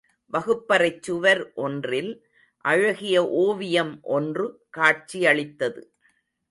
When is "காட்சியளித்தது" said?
4.77-5.81